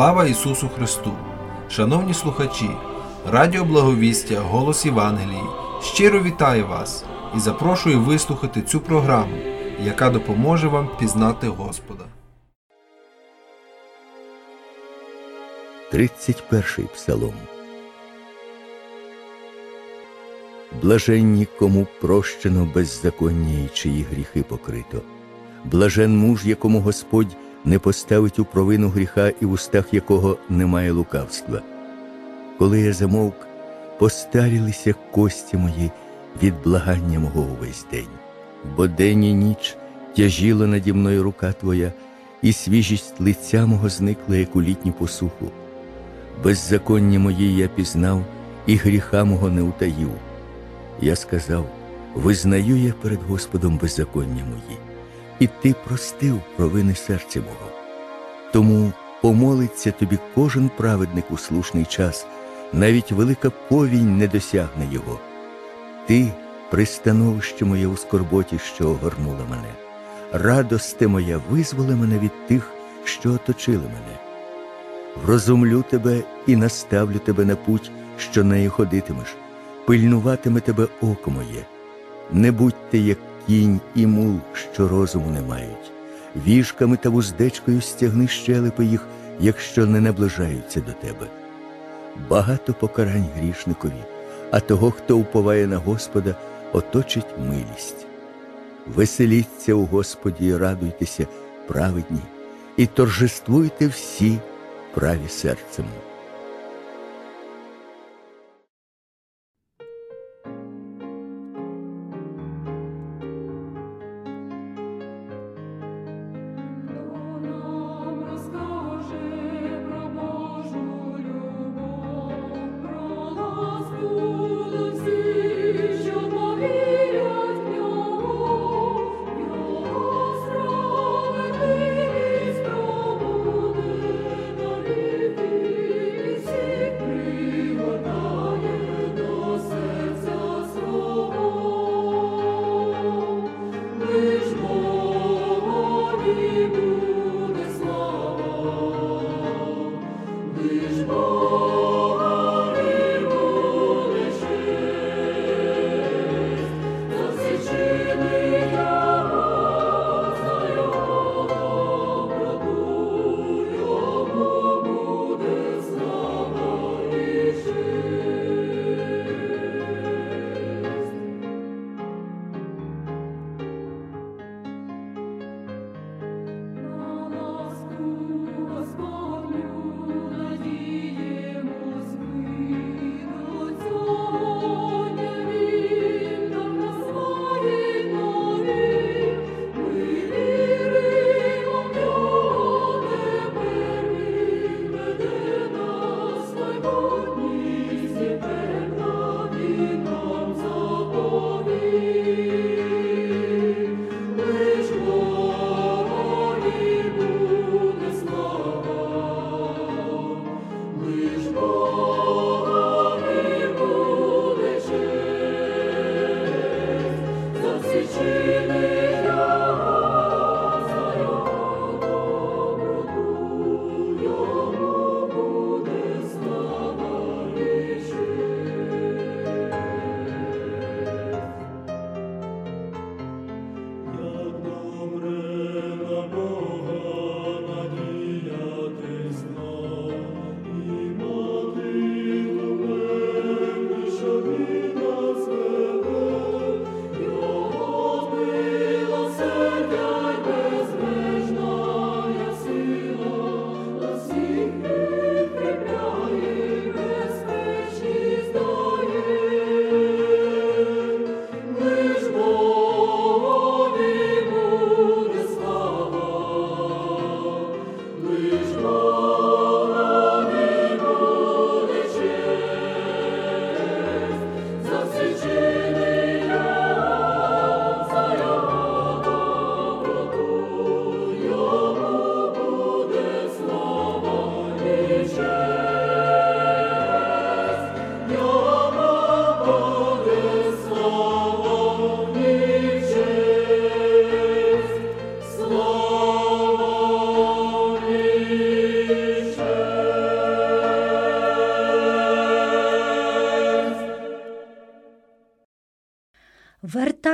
[0.00, 1.12] Слава Ісусу Христу!
[1.70, 2.70] Шановні слухачі,
[3.30, 5.42] Радіо Благовістя, Голос Євангелії
[5.82, 7.04] щиро вітаю вас
[7.36, 9.36] і запрошую вислухати цю програму,
[9.84, 12.04] яка допоможе вам пізнати Господа.
[15.90, 17.34] 31 псалом.
[20.82, 25.02] Блаженні, кому прощено беззаконня і чиї гріхи покрито.
[25.64, 31.62] Блажен муж, якому Господь не поставить у провину гріха і в устах якого немає лукавства.
[32.58, 33.46] Коли я замовк,
[33.98, 35.90] постарілися кості мої
[36.42, 38.08] від благання мого увесь день,
[38.76, 39.76] бо день і ніч
[40.16, 41.92] тяжіла наді мною рука Твоя,
[42.42, 45.50] і свіжість лиця мого зникла, як у літню посуху.
[46.44, 48.24] Беззаконня мої я пізнав,
[48.66, 50.10] і гріха мого не утаїв.
[51.00, 51.66] Я сказав:
[52.14, 54.89] визнаю я перед Господом беззаконня мої
[55.40, 57.70] і ти простив провини серця мого.
[58.52, 62.26] Тому помолиться тобі кожен праведник у слушний час,
[62.72, 65.20] навіть велика повінь не досягне його.
[66.06, 66.32] Ти
[66.70, 69.74] пристановище моє у скорботі, що огорнула мене,
[70.32, 72.70] радости моя визволи мене від тих,
[73.04, 74.18] що оточили мене.
[75.24, 79.34] Врозумлю тебе і наставлю тебе на путь, що нею ходитимеш,
[79.86, 81.66] пильнуватиме тебе око моє.
[82.32, 85.92] Не будьте, як кінь і мул, що розуму не мають,
[86.46, 89.06] віжками та вуздечкою стягни щелепи їх,
[89.40, 91.26] якщо не наближаються до тебе.
[92.28, 94.04] Багато покарань грішникові,
[94.50, 96.34] а того, хто уповає на Господа,
[96.72, 98.06] оточить милість.
[98.86, 101.26] Веселіться у Господі і радуйтеся,
[101.68, 102.20] праведні,
[102.76, 104.38] і торжествуйте всі
[104.94, 105.84] праві серцем.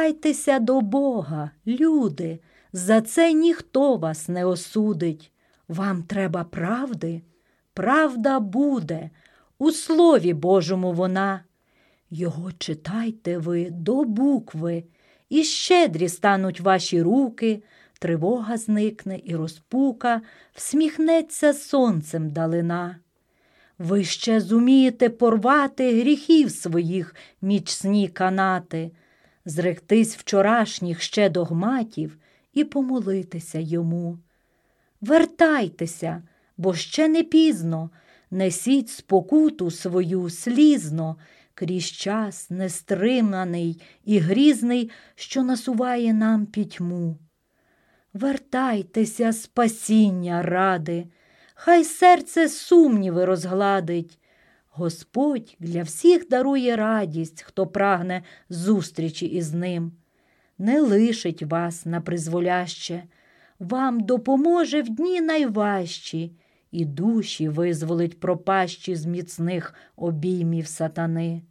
[0.07, 2.39] Вертайтеся до Бога, люди,
[2.73, 5.33] за це ніхто вас не осудить.
[5.69, 7.23] Вам треба правди?
[7.75, 9.11] Правда буде,
[9.59, 11.45] у Слові Божому вона.
[12.11, 14.85] Його читайте ви до букви,
[15.29, 17.63] і щедрі стануть ваші руки,
[17.99, 20.23] тривога зникне і розпука,
[20.53, 22.97] всміхнеться сонцем далина.
[23.79, 28.91] Ви ще зумієте порвати гріхів своїх мічсні канати,
[29.47, 32.19] зректись вчорашніх ще догматів
[32.53, 34.19] і помолитися йому.
[35.01, 36.23] Вертайтеся,
[36.57, 37.91] бо ще не пізно,
[38.31, 41.17] несіть спокуту свою слізно,
[41.55, 47.19] крізь час нестриманий і грізний, що насуває нам пітьму.
[48.13, 51.07] Вертайтеся, спасіння ради,
[51.55, 54.19] хай серце сумніви розгладить.
[54.79, 59.93] Господь для всіх дарує радість, хто прагне зустрічі із ним.
[60.59, 63.03] Не лишить вас на призволяще,
[63.59, 66.33] вам допоможе в дні найважчі,
[66.71, 71.43] і душі визволить пропащі з міцних обіймів сатани.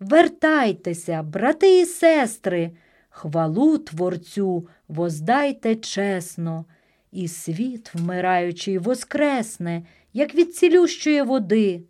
[0.00, 2.70] Вертайтеся, брати і сестри,
[3.08, 6.64] хвалу Творцю воздайте чесно,
[7.10, 9.82] і світ, вмираючий, воскресне,
[10.12, 11.82] як від цілющої води.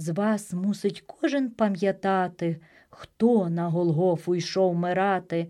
[0.00, 2.56] З вас мусить кожен пам'ятати,
[2.90, 5.46] хто на Голгофу йшов мирати,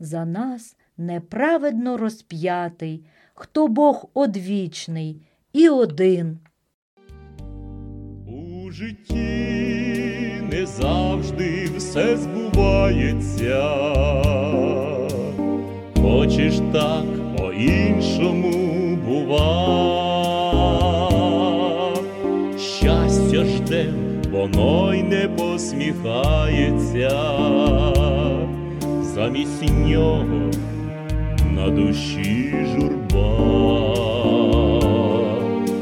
[0.00, 3.04] за нас неправедно розп'ятий,
[3.34, 5.22] хто Бог одвічний
[5.52, 6.38] і один.
[8.26, 9.14] У житті
[10.52, 13.60] не завжди все збувається.
[15.96, 19.91] Хочеш так, по-іншому бува.
[24.42, 27.10] Воно й не посміхається.
[29.14, 30.50] Замість нього
[31.50, 33.02] на душі журба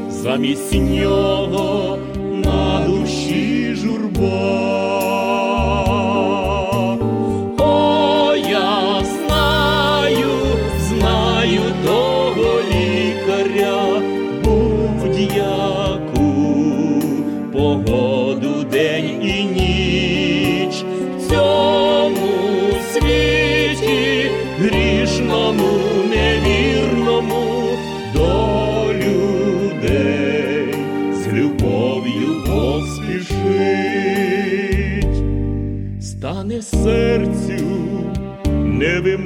[0.09, 1.97] замість нього
[2.43, 4.80] на душі журба.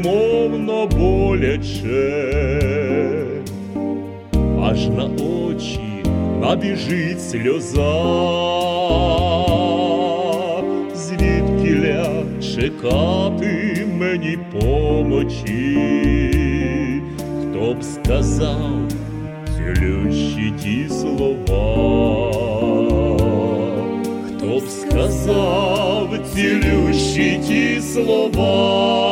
[0.05, 2.31] Невимовно боляче,
[4.61, 6.03] аж на очі
[6.41, 7.95] набіжить сльоза,
[10.95, 15.77] звідкіля чекати мені помочі,
[17.41, 18.91] хто б сказав
[19.57, 22.31] цілющі ті слова,
[24.27, 29.04] хто б сказав цілющі ті слова.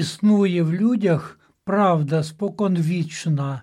[0.00, 3.62] Існує в людях правда споконвічна.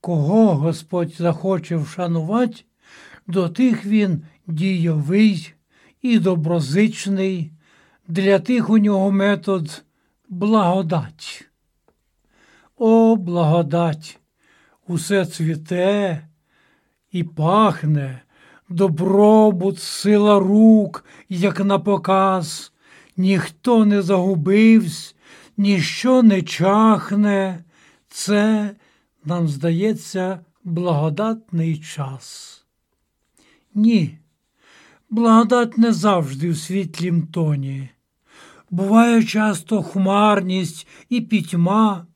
[0.00, 2.64] Кого Господь захоче вшанувати,
[3.26, 5.54] до тих він дійовий
[6.02, 7.52] і доброзичний,
[8.08, 9.84] для тих у нього метод
[10.28, 11.48] благодать.
[12.76, 14.18] О, благодать!
[14.86, 16.28] Усе цвіте
[17.12, 18.22] і пахне,
[18.68, 22.72] добробут, сила рук, як на показ,
[23.16, 25.13] ніхто не загубився,
[25.56, 27.64] ніщо не чахне.
[28.08, 28.70] Це,
[29.24, 32.64] нам здається, благодатний час.
[33.74, 34.18] Ні,
[35.10, 37.88] благодать не завжди у світлім тоні.
[38.70, 42.06] Буває часто хмарність і пітьма,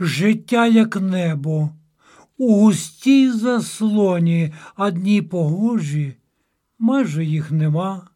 [0.00, 1.70] життя як небо,
[2.38, 6.16] у густій заслоні, а дні погожі,
[6.78, 8.08] майже їх нема.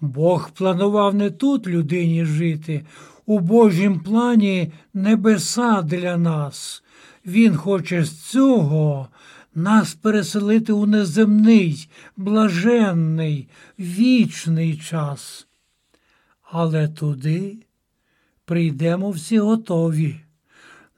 [0.00, 2.86] Бог планував не тут людині жити,
[3.26, 6.82] у Божім плані небеса для нас.
[7.26, 9.08] Він хоче з цього
[9.54, 15.46] нас переселити у неземний, блаженний, вічний час.
[16.42, 17.56] Але туди
[18.44, 20.16] прийдемо всі готові.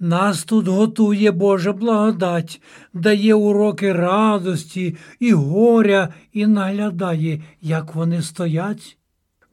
[0.01, 8.99] Нас тут готує Божа благодать, дає уроки радості і горя, і наглядає, як вони стоять.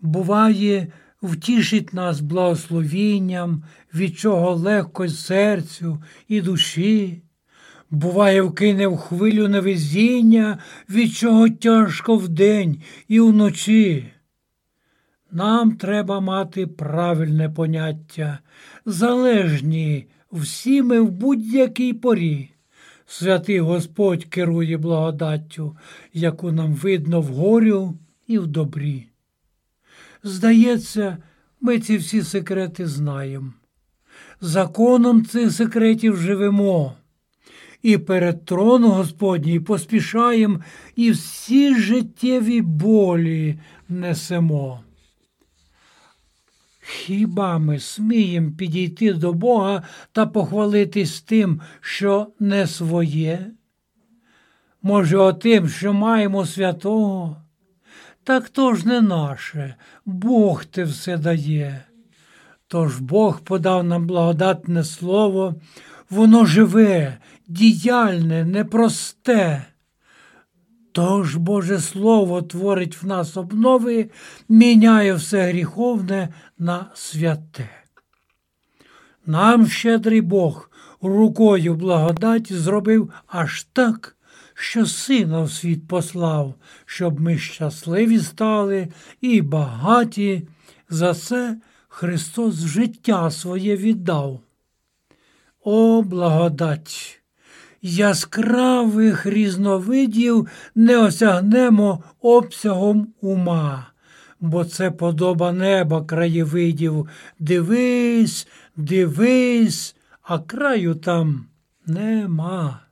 [0.01, 0.88] Буває,
[1.25, 3.63] втішить нас благословінням,
[3.94, 7.22] від чого легко серцю і душі.
[7.91, 14.05] Буває, вкине в хвилю невезіння, від чого тяжко вдень і вночі.
[15.32, 18.39] Нам треба мати правильне поняття,
[18.86, 22.50] залежні всі ми в будь-якій порі.
[23.05, 25.77] Святий Господь керує благодаттю,
[26.13, 27.94] яку нам видно в горю
[28.27, 29.08] і в добрі.
[30.25, 31.17] Здається,
[31.62, 33.53] ми ці всі секрети знаємо.
[34.41, 36.94] Законом цих секретів живемо.
[37.82, 40.60] І перед троном Господній поспішаємо
[40.96, 44.79] і всі життєві болі несемо.
[46.82, 53.51] Хіба ми сміємо підійти до Бога та похвалитись тим, що не своє?
[54.82, 57.45] Може, отим, що маємо святого?
[58.25, 61.86] Так то ж не наше, Бог те все дає.
[62.67, 65.55] Тож Бог подав нам благодатне слово,
[66.10, 67.17] воно живе,
[67.48, 69.65] діяльне, непросте.
[70.91, 74.10] Тож Боже Слово творить в нас обнови,
[74.50, 77.70] міняє все гріховне на святе.
[79.25, 80.70] Нам щедрий Бог
[81.01, 84.14] рукою благодать зробив аж так,
[84.57, 88.88] що сина в світ послав, щоб ми щасливі стали
[89.21, 90.47] і багаті.
[90.89, 91.57] За це
[91.88, 94.39] Христос життя своє віддав.
[95.63, 97.21] О, благодать!
[97.81, 103.88] Яскравих різновидів не осягнемо обсягом ума,
[104.39, 107.07] бо це подоба неба краєвидів.
[107.39, 111.45] Дивись, дивись, а краю там
[111.85, 112.85] нема.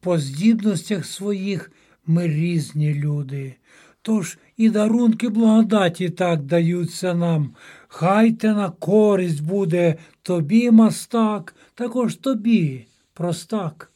[0.00, 1.72] По здібностях своїх
[2.06, 3.54] ми різні люди.
[4.02, 7.50] Тож і дарунки благодаті так даються нам.
[7.88, 13.92] Хай те на користь буде тобі, мастак, також тобі, простак.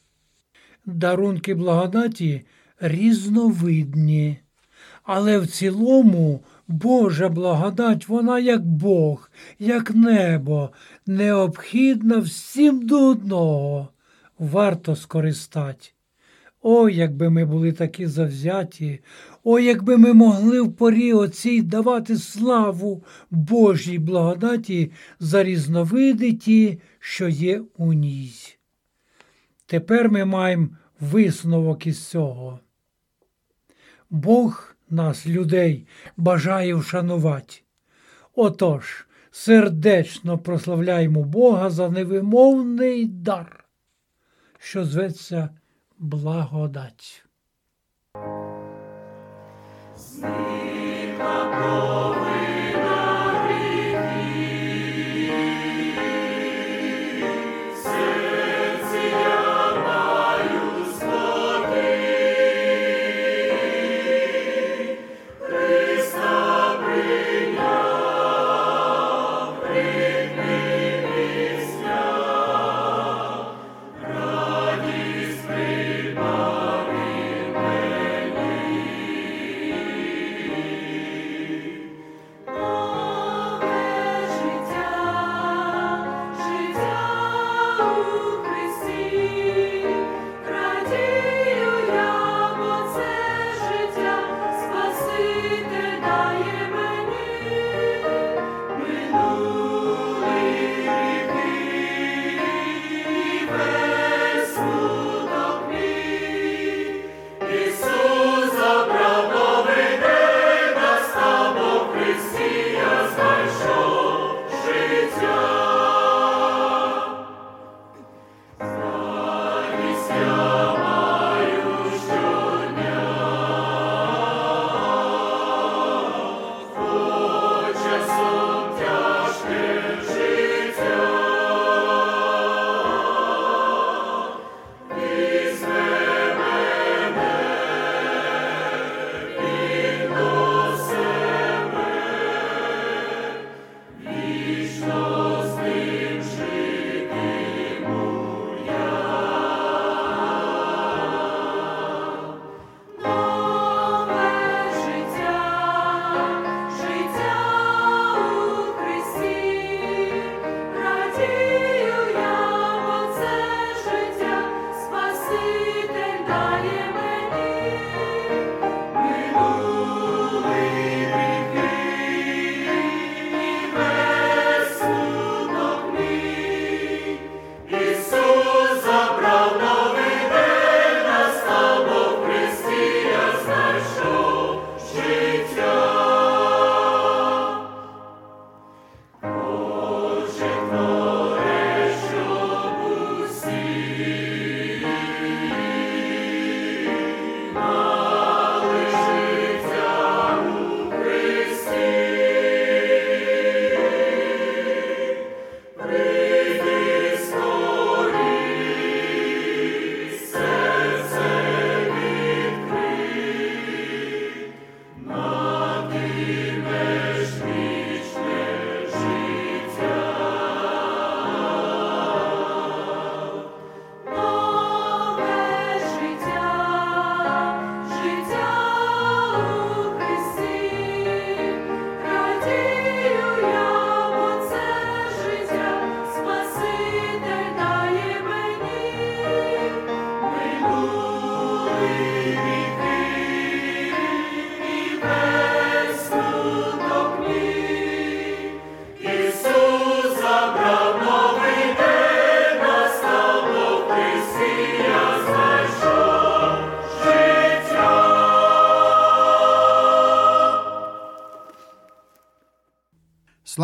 [0.87, 2.43] Дарунки благодаті
[2.81, 4.39] різновидні,
[5.03, 10.71] але в цілому Божа благодать, вона як Бог, як небо,
[11.07, 13.89] необхідна всім до одного.
[14.39, 15.89] Варто скористати.
[16.67, 19.01] О, якби ми були такі завзяті,
[19.45, 27.29] о, якби ми могли в порі оцій давати славу Божій благодаті за різновиди ті, що
[27.29, 28.33] є у ній.
[29.67, 30.69] Тепер ми маємо
[31.01, 32.61] висновок із цього.
[34.11, 35.87] Бог нас, людей,
[36.17, 37.55] бажає вшанувати.
[38.35, 43.64] Отож, сердечно прославляємо Бога за невимовний дар,
[44.65, 45.49] що зветься
[45.99, 47.25] благодать.
[50.21, 52.04] дає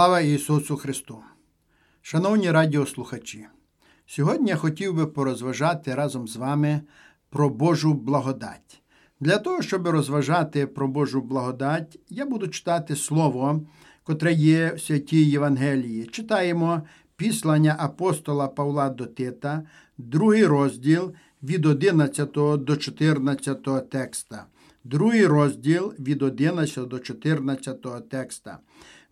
[0.00, 1.18] Слава Ісусу Христу!
[2.02, 3.46] Шановні радіослухачі,
[4.06, 6.80] сьогодні я хотів би порозважати разом з вами
[7.30, 8.82] про Божу благодать.
[9.20, 13.62] Для того, щоб розважати про Божу благодать, я буду читати слово,
[14.02, 16.06] котре є в святій Євангелії.
[16.06, 16.82] Читаємо
[17.16, 19.62] післання апостола Павла до Тита,
[19.98, 24.46] другий розділ від 11 до 14 текста.
[24.84, 28.58] Другий розділ від 11 до 14 текста.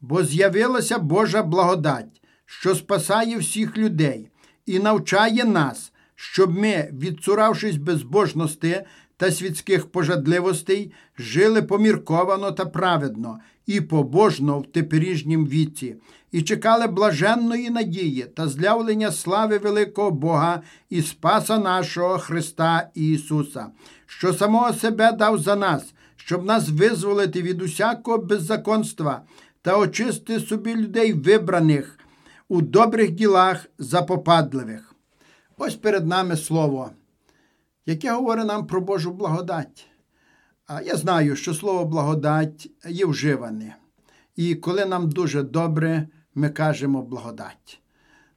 [0.00, 4.28] Бо з'явилася Божа благодать, що спасає всіх людей
[4.66, 8.82] і навчає нас, щоб ми, відцуравшись безбожності
[9.16, 15.96] та світських пожадливостей, жили помірковано та праведно і побожно в теперішнім віці,
[16.32, 23.66] і чекали блаженної надії та злявлення слави великого Бога і Спаса нашого Христа Ісуса,
[24.06, 29.22] що самого себе дав за нас, щоб нас визволити від усякого беззаконства
[29.68, 31.98] та очисти собі людей вибраних
[32.48, 34.94] у добрих ділах запопадливих.
[35.58, 36.90] Ось перед нами слово,
[37.86, 39.86] яке говорить нам про Божу благодать.
[40.66, 43.76] А я знаю, що слово благодать є вживане.
[44.36, 47.80] І коли нам дуже добре, ми кажемо благодать.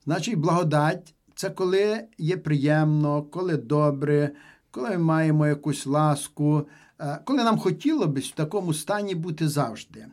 [0.05, 4.31] Значить, благодать це коли є приємно, коли добре,
[4.71, 6.67] коли ми маємо якусь ласку,
[6.99, 10.07] е, коли нам хотіло б в такому стані бути завжди.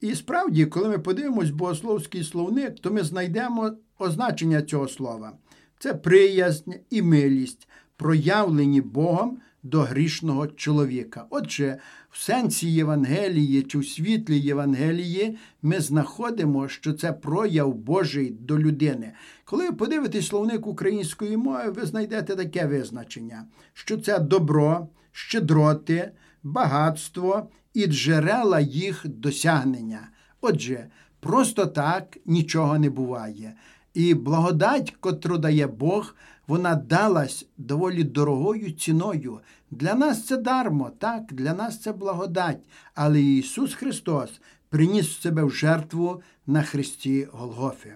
[0.00, 5.32] І справді, коли ми подивимось богословський словник, то ми знайдемо означення цього слова.
[5.78, 11.26] Це приязнь і милість, проявлені Богом до грішного чоловіка.
[11.30, 11.78] Отже,
[12.10, 19.12] в сенсі Євангелії чи в світлі Євангелії ми знаходимо, що це прояв Божий до людини.
[19.44, 27.48] Коли ви подивитесь словник української мови, ви знайдете таке визначення, що це добро, щедроти, багатство
[27.74, 30.08] і джерела їх досягнення.
[30.40, 30.86] Отже,
[31.20, 33.54] просто так нічого не буває.
[33.94, 36.14] І благодать, котру дає Бог,
[36.46, 39.40] вона далась доволі дорогою ціною.
[39.70, 42.60] Для нас це дармо, так, для нас це благодать.
[42.94, 47.94] Але Ісус Христос приніс себе в жертву на Христі Голгофи.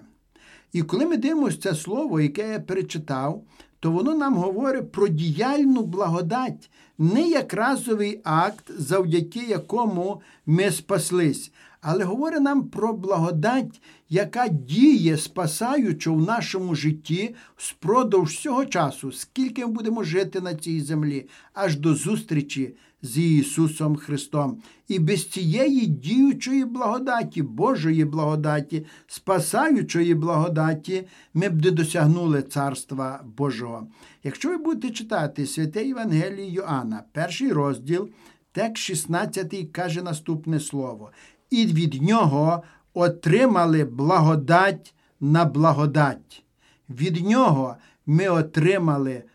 [0.73, 3.43] І коли ми дивимося це слово, яке я перечитав,
[3.79, 11.51] то воно нам говорить про діяльну благодать, не як разовий акт, завдяки якому ми спаслись,
[11.81, 19.65] але говорить нам про благодать, яка діє, спасаючи в нашому житті спродовж всього часу, скільки
[19.65, 24.61] ми будемо жити на цій землі, аж до зустрічі з Ісусом Христом.
[24.87, 33.87] І без цієї діючої благодаті, Божої благодаті, спасаючої благодаті, ми б не досягнули Царства Божого.
[34.23, 38.09] Якщо ви будете читати Святе Євангеліє Йоанна, перший розділ,
[38.51, 41.11] текст 16 каже наступне слово.
[41.49, 46.43] І від нього отримали благодать на благодать.
[46.89, 49.34] Від нього ми отримали благодать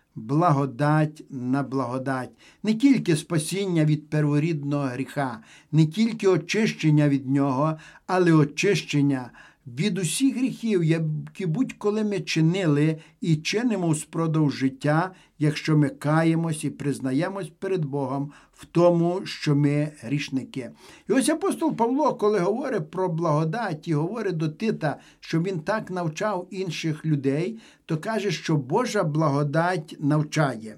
[1.31, 2.31] на благодать.
[2.63, 5.41] Не тільки спасіння від перворідного гріха,
[5.73, 9.31] не тільки очищення від нього, але очищення
[9.67, 16.71] від усіх гріхів, які будь-коли ми чинили і чинимо спродовж життя, якщо ми каємось і
[16.71, 20.71] признаємось перед Богом в тому, що ми грішники.
[21.09, 25.91] І ось апостол Павло, коли говорить про благодать і говорить до Тита, що він так
[25.91, 30.77] навчав інших людей, то каже, що Божа благодать навчає.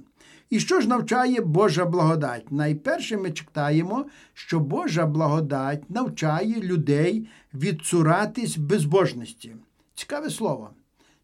[0.52, 2.52] І що ж навчає Божа благодать?
[2.52, 9.56] Найперше ми читаємо, що Божа благодать навчає людей відцуратись безбожності.
[9.94, 10.70] Цікаве слово.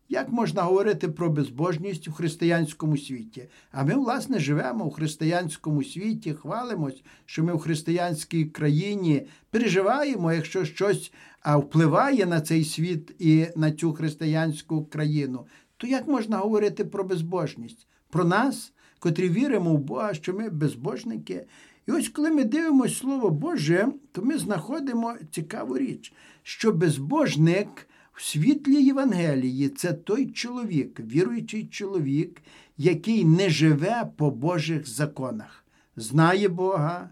[0.08, 3.48] Як можна говорити про безбожність у християнському світі?
[3.72, 10.64] А ми, власне, живемо у християнському світі, хвалимось, що ми в християнській країні переживаємо, якщо
[10.64, 11.12] щось
[11.44, 15.46] впливає на цей світ і на цю християнську країну.
[15.76, 17.86] То як можна говорити про безбожність?
[18.10, 21.46] Про нас, котрі віримо в Бога, що ми безбожники.
[21.86, 28.22] І ось коли ми дивимося Слово Боже, то ми знаходимо цікаву річ, що безбожник в
[28.22, 32.42] світлі Євангелії це той чоловік, віруючий чоловік,
[32.76, 35.64] який не живе по Божих законах,
[35.96, 37.10] знає Бога,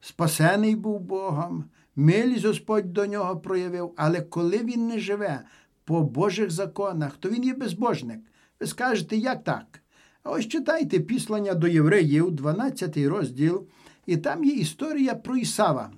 [0.00, 1.64] спасений був Богом,
[1.96, 5.42] милість Господь до нього проявив, але коли він не живе
[5.84, 8.20] по Божих законах, то він є безбожник.
[8.60, 9.81] Ви скажете, як так?
[10.24, 13.66] Ось читайте післання до євреїв, 12 розділ,
[14.06, 15.90] і там є історія про Ісава,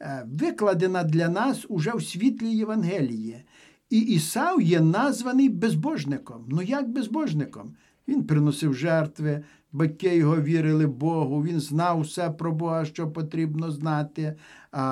[0.00, 3.44] е, викладена для нас уже в світлі Євангелії.
[3.90, 6.44] І Ісав є названий безбожником.
[6.48, 7.74] Ну як безбожником?
[8.08, 14.36] Він приносив жертви, батьки його вірили Богу, він знав все про Бога, що потрібно знати.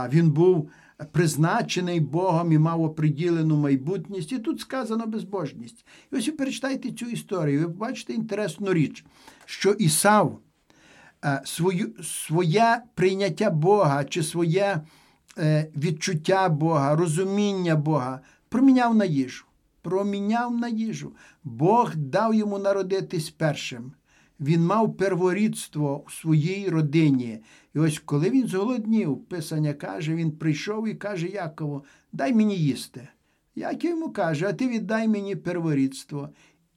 [0.09, 0.71] Він був
[1.13, 4.33] призначений Богом і мав оприділену майбутність.
[4.33, 5.87] І тут сказано безбожність.
[6.13, 7.61] І ось ви перечитайте цю історію.
[7.61, 9.05] Ви побачите інтересну річ,
[9.45, 10.39] що Ісав
[11.25, 14.81] е, свою, своє прийняття Бога чи своє
[15.39, 19.45] е, відчуття Бога, розуміння Бога проміняв на їжу.
[19.83, 21.13] Проміняв на їжу.
[21.45, 23.93] Бог дав йому народитись першим.
[24.41, 27.39] Він мав перворідство у своїй родині.
[27.75, 33.09] І ось коли він зголоднів, Писання каже, він прийшов і каже Якову, дай мені їсти.
[33.55, 36.29] Яків йому каже, а ти віддай мені перворідство.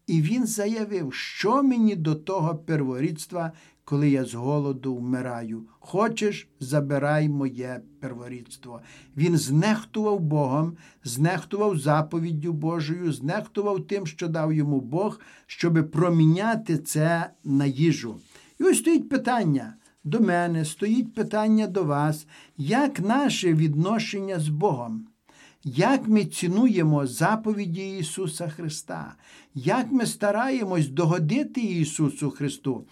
[0.07, 3.51] І він заявив, що мені до того перворідства,
[3.89, 5.65] коли я з голоду вмираю.
[5.79, 8.81] Хочеш, забирай моє перворідство.
[9.17, 17.29] Він знехтував Богом, знехтував заповіддю Божою, знехтував тим, що дав йому Бог, щоб проміняти це
[17.43, 18.19] на їжу.
[18.59, 19.73] І ось стоїть питання
[20.03, 25.07] до мене, стоїть питання до вас, як наше відношення з Богом?
[25.63, 29.15] Як ми цінуємо заповіді Ісуса Христа,
[29.55, 32.85] як ми стараємось догодити Ісусу Христу.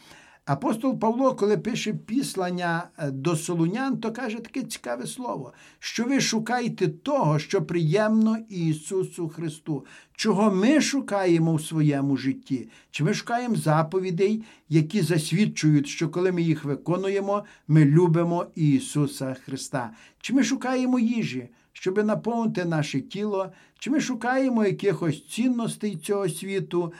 [0.47, 6.87] Апостол Павло, коли пише післання до Солунян, то каже таке цікаве слово, що ви шукаєте
[6.87, 9.85] того, що приємно Ісусу Христу.
[10.15, 12.69] Чого ми шукаємо в своєму житті?
[12.91, 19.91] Чи ми шукаємо заповідей, які засвідчують, що коли ми їх виконуємо, ми любимо Ісуса Христа?
[20.21, 21.49] Чи ми шукаємо їжі?
[21.79, 26.93] щоб наповнити наше тіло, чи ми шукаємо якихось цінностей цього світу,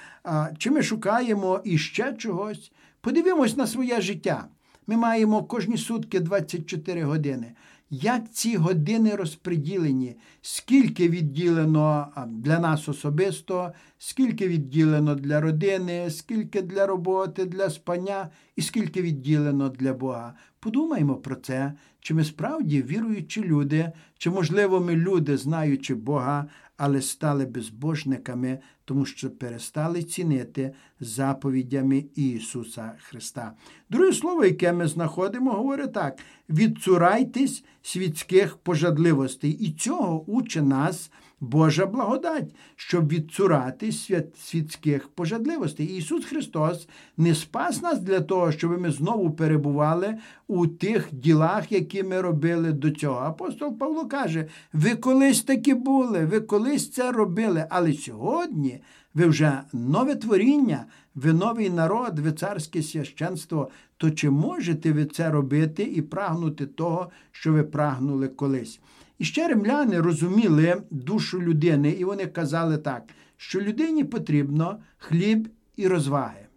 [0.57, 2.71] чи ми шукаємо іще чогось.
[3.08, 4.48] Подивимось на своє життя.
[4.88, 7.54] Ми маємо кожні сутки 24 години.
[7.89, 16.86] Як ці години розподілені, скільки відділено для нас особисто, скільки відділено для родини, скільки для
[16.86, 20.34] роботи, для спання і скільки відділено для Бога.
[20.60, 27.02] Подумаймо про це, чи ми справді віруючі люди, чи, можливо, ми люди, знаючи Бога, але
[27.02, 33.54] стали безбожниками, тому що перестали цінити заповідями Ісуса Христа.
[33.90, 39.52] Друге слово, яке ми знаходимо, говорить так: відцурайтесь світських пожадливостей.
[39.52, 45.86] І цього учить нас Божа благодать, щоб відцуратись світських пожадливостей.
[45.97, 52.04] Ісус Христос не спас нас для того, щоб ми знову перебували у тих ділах, які
[52.04, 53.19] ми робили до цього.
[53.19, 58.82] Апостол Павло каже: ви колись такі були, ви колись це робили, але сьогодні
[59.13, 63.69] ви вже нове творіння, ви новий народ, ви царське священство.
[63.97, 68.80] То чи можете ви це робити і прагнути того, що ви прагнули колись?
[69.19, 73.03] І ще римляни розуміли душу людини, і вони казали так,
[73.38, 76.47] що людині потрібно хліб і розваги.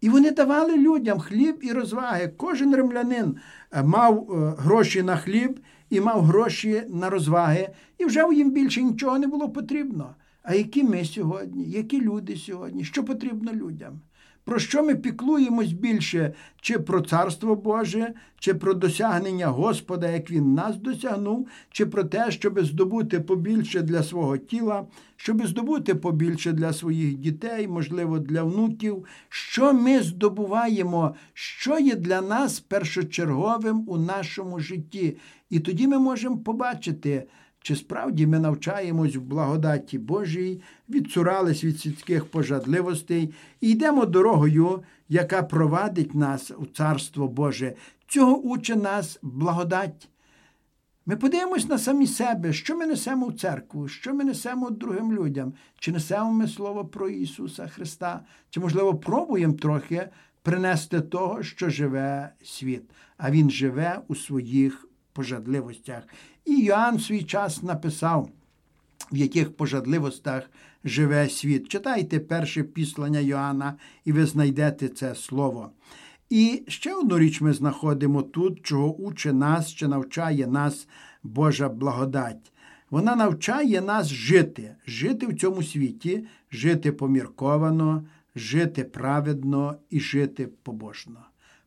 [0.00, 2.32] І вони давали людям хліб і розваги.
[2.36, 3.36] Кожен римлянин
[3.84, 4.26] мав
[4.58, 9.48] гроші на хліб і мав гроші на розваги, і вже їм більше нічого не було
[9.48, 10.14] потрібно.
[10.42, 14.00] А які ми сьогодні, які люди сьогодні, що потрібно людям?
[14.50, 16.32] Про що ми піклуємось більше?
[16.60, 22.30] Чи про Царство Боже, чи про досягнення Господа, як Він нас досягнув, чи про те,
[22.30, 24.86] щоб здобути побільше для свого тіла,
[25.16, 29.04] щоб здобути побільше для своїх дітей, можливо, для внуків.
[29.28, 35.16] Що ми здобуваємо, що є для нас першочерговим у нашому житті?
[35.50, 37.26] І тоді ми можемо побачити.
[37.62, 45.42] Чи справді ми навчаємось в благодаті Божій, відцурались від світських пожадливостей і йдемо дорогою, яка
[45.42, 47.74] провадить нас у Царство Боже.
[48.08, 50.08] Цього учить нас благодать.
[51.06, 55.52] Ми подивимось на самі себе, що ми несемо в церкву, що ми несемо другим людям,
[55.78, 58.20] чи несемо ми слово про Ісуса Христа,
[58.50, 60.08] чи, можливо, пробуємо трохи
[60.42, 62.82] принести того, що живе світ,
[63.16, 64.89] а Він живе у своїх
[65.20, 66.02] пожадливостях.
[66.44, 68.28] І Йоанн в свій час написав,
[69.12, 70.50] в яких пожадливостях
[70.84, 71.68] живе світ.
[71.68, 75.70] Читайте перше післання Йоанна, і ви знайдете це слово.
[76.30, 80.88] І ще одну річ ми знаходимо тут, чого учить нас, чи навчає нас
[81.22, 82.52] Божа благодать.
[82.90, 88.04] Вона навчає нас жити, жити в цьому світі, жити помірковано,
[88.36, 91.20] жити праведно і жити побожно.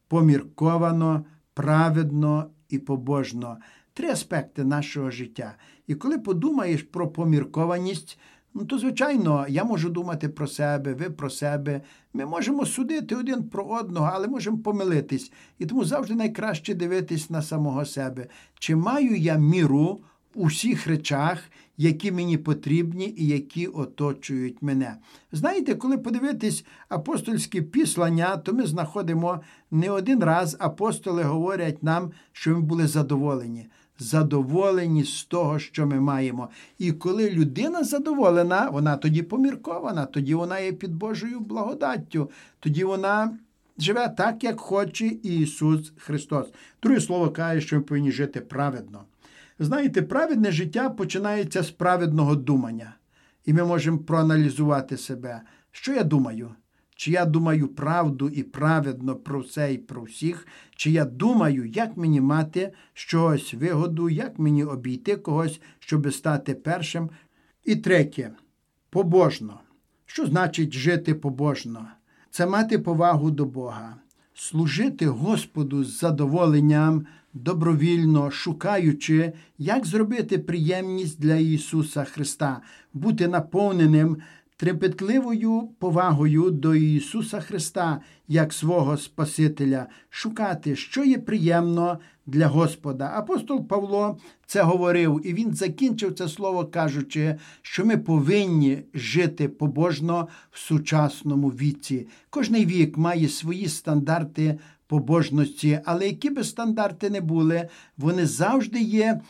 [0.07, 3.57] Помірковано, праведно і побожно.
[3.93, 5.55] Три аспекти нашого життя.
[5.87, 8.19] І коли подумаєш про поміркованість,
[8.53, 11.81] ну то, звичайно, я можу думати про себе, ви про себе.
[12.13, 15.31] Ми можемо судити один про одного, але можемо помилитись.
[15.59, 18.27] І тому завжди найкраще дивитись на самого себе.
[18.59, 20.01] Чи маю я міру
[20.35, 21.43] у всіх речах,
[21.77, 24.95] які мені потрібні і які оточують мене.
[25.31, 32.51] Знаєте, коли подивитись апостольські післання, то ми знаходимо не один раз апостоли говорять нам, що
[32.51, 33.67] ми були задоволені.
[33.99, 36.49] Задоволені з того, що ми маємо.
[36.77, 43.37] І коли людина задоволена, вона тоді поміркована, тоді вона є під Божою благодаттю, тоді вона
[43.77, 46.47] живе так, як хоче Ісус Христос.
[46.83, 49.03] Друге слово каже, що ми повинні жити праведно.
[49.59, 52.95] Знаєте, праведне життя починається з праведного думання.
[53.45, 55.41] І ми можемо проаналізувати себе.
[55.71, 56.55] Що я думаю?
[56.95, 61.97] Чи я думаю правду і праведно про все і про всіх, чи я думаю, як
[61.97, 67.09] мені мати щось вигоду, як мені обійти когось, щоб стати першим.
[67.65, 68.31] І третє
[68.89, 69.59] побожно.
[70.05, 71.87] Що значить жити побожно?
[72.31, 73.95] Це мати повагу до Бога,
[74.33, 82.61] служити Господу з задоволенням, добровільно шукаючи, як зробити приємність для Ісуса Христа,
[82.93, 84.17] бути наповненим
[84.57, 93.11] трепетливою повагою до Ісуса Христа як свого Спасителя, шукати, що є приємно для Господа.
[93.15, 100.27] Апостол Павло це говорив, і він закінчив це слово, кажучи, що ми повинні жити побожно
[100.51, 102.07] в сучасному віці.
[102.29, 109.21] Кожний вік має свої стандарти побожності, але які би стандарти не були, вони завжди є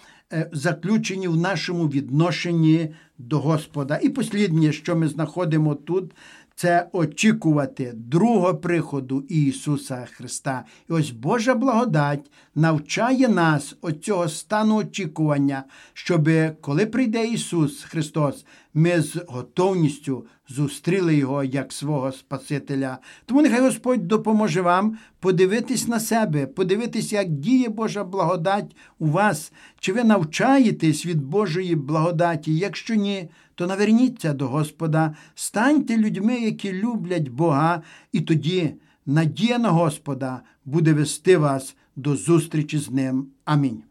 [0.51, 3.99] заключені в нашому відношенні до Господа.
[4.03, 6.11] І посліднє, що ми знаходимо тут,
[6.55, 10.65] це очікувати другого приходу Ісуса Христа.
[10.89, 15.63] І ось Божа благодать навчає нас оцього стану очікування,
[15.93, 16.29] щоб
[16.61, 22.97] коли прийде Ісус Христос, ми з готовністю зустріли Його як свого Спасителя.
[23.25, 29.51] Тому нехай Господь допоможе вам подивитись на себе, подивитись, як діє Божа благодать у вас,
[29.79, 32.57] чи ви навчаєтесь від Божої благодаті.
[32.57, 37.81] Якщо ні, то наверніться до Господа, станьте людьми, які люблять Бога,
[38.11, 38.73] і тоді
[39.05, 43.27] надія на Господа буде вести вас до зустрічі з Ним.
[43.45, 43.83] Амінь.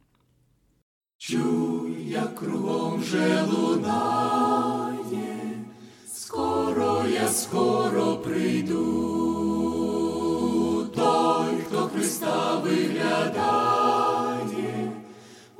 [1.24, 4.71] Чуй, як кругом вже лунає,
[6.32, 8.78] скоро я скоро прийду,
[10.94, 14.12] той, хто Христа виглядає,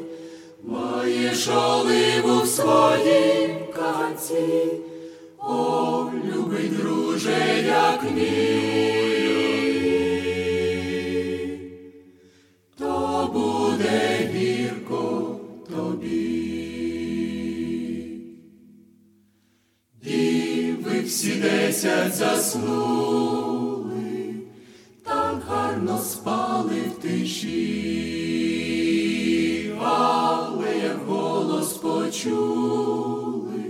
[0.65, 4.83] маєш оливу в своїм канці.
[5.39, 9.16] О, любий друже, як ні,
[22.57, 24.35] заснули,
[25.05, 27.53] так гарно спали в тиші,
[29.83, 33.64] але як голос почули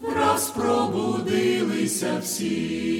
[0.00, 2.93] враз пробудилися всі,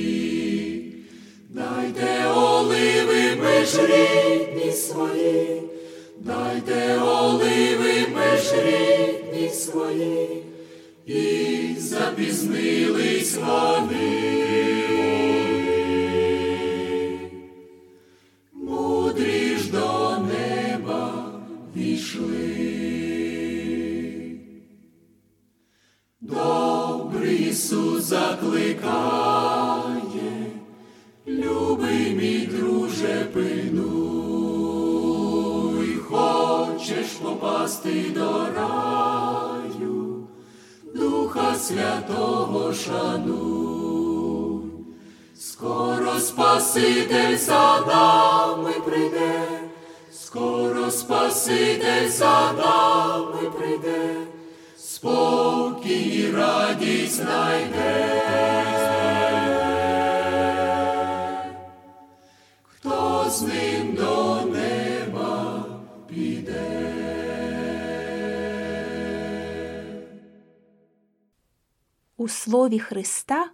[72.25, 73.51] У слові Христа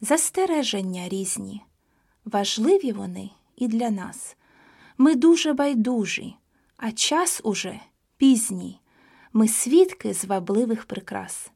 [0.00, 1.62] застереження різні.
[2.24, 4.36] Важливі вони і для нас.
[4.98, 6.36] Ми дуже байдужі,
[6.76, 7.80] а час уже
[8.16, 8.80] пізній.
[9.32, 11.50] Ми свідки звабливих прикрас.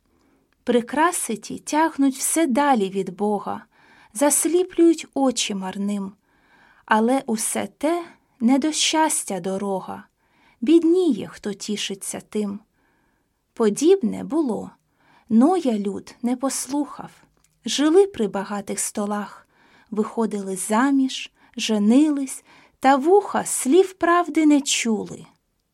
[0.64, 3.64] Прикраси ті тягнуть все далі від Бога,
[4.12, 6.12] засліплюють очі марним.
[6.84, 8.04] Але усе те
[8.40, 10.04] не до щастя дорога,
[10.60, 12.60] бідніє, хто тішиться тим.
[13.54, 14.70] Подібне було.
[15.28, 17.10] Ноя люд не послухав,
[17.64, 19.46] жили при багатих столах,
[19.90, 22.44] виходили заміж, женились,
[22.80, 25.26] та вуха слів правди не чули.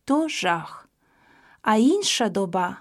[0.04, 0.88] То жах.
[1.62, 2.76] А інша доба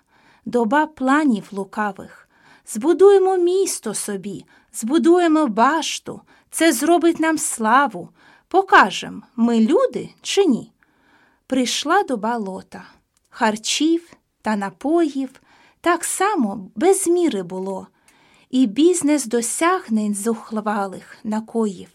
[0.46, 2.30] доба планів лукавих.
[2.66, 8.10] Збудуємо місто собі, збудуємо башту, це зробить нам славу.
[8.48, 10.72] Покажем, ми люди чи ні.
[11.48, 12.84] Прийшла доба лота,
[13.30, 15.41] харчів та напоїв
[15.82, 17.88] так само без міри було,
[18.50, 21.90] і бізнес досягнень зухвалих накоїв,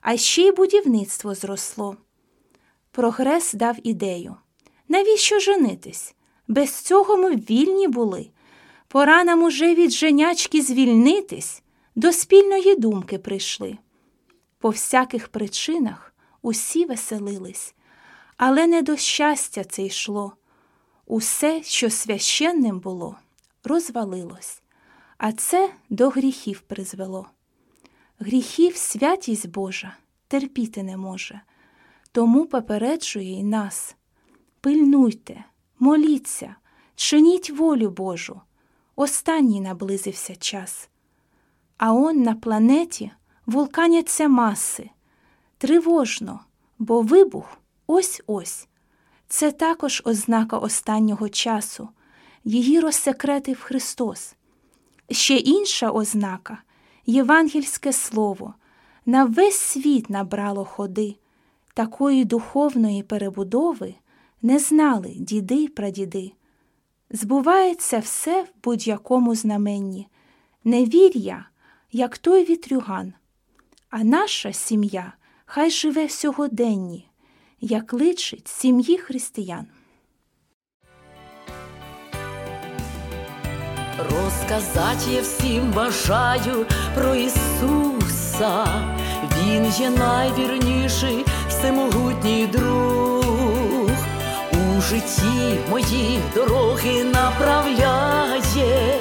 [0.00, 1.96] а ще й будівництво зросло.
[2.90, 4.36] Прогрес дав ідею.
[4.88, 6.14] Навіщо женитись?
[6.48, 8.30] Без цього ми вільні були.
[8.88, 11.62] Пора нам уже від женячки звільнитись,
[11.94, 13.78] до спільної думки прийшли.
[14.58, 17.74] По всяких причинах усі веселились,
[18.36, 20.32] але не до щастя це йшло.
[21.10, 23.16] Усе, що священним було,
[23.64, 24.62] розвалилось,
[25.18, 27.26] а це до гріхів призвело.
[28.18, 29.96] Гріхів святість Божа
[30.28, 31.40] терпіти не може,
[32.12, 33.96] тому попереджує й нас.
[34.60, 35.44] Пильнуйте,
[35.78, 36.56] моліться,
[36.94, 38.40] чиніть волю Божу.
[38.96, 40.88] Останній наблизився час.
[41.78, 43.10] А он на планеті
[43.46, 44.90] вулканяться маси.
[45.58, 46.40] Тривожно,
[46.78, 48.68] бо вибух ось ось.
[49.32, 51.88] Це також ознака останнього часу.
[52.44, 54.34] Її розсекретив Христос.
[55.10, 56.62] Ще інша ознака
[57.06, 58.54] євангельське слово,
[59.06, 61.16] на весь світ набрало ходи.
[61.74, 63.94] Такої духовної перебудови
[64.42, 66.32] не знали діди й прадіди.
[67.10, 70.08] Збувається все в будь-якому знаменні,
[70.64, 71.46] невір'я,
[71.92, 73.12] як той вітрюган.
[73.90, 75.12] А наша сім'я
[75.44, 77.09] хай живе сьогоденні,
[77.60, 79.66] як личить сім'ї християн.
[83.98, 88.66] Розказать я всім бажаю про Ісуса,
[89.38, 93.90] Він є найвірніший, всемогутній друг,
[94.52, 98.98] у житті мої дороги направляє,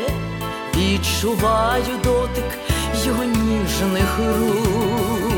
[0.76, 2.60] відчуваю дотик
[3.06, 5.29] його ніжних рук.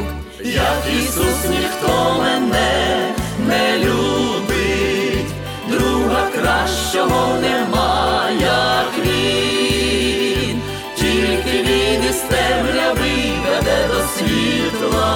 [0.43, 3.13] Як Ісус ніхто мене
[3.47, 5.31] не любить,
[5.69, 10.61] друга кращого нема, як він,
[10.95, 15.11] тільки він із темряви веде до світла,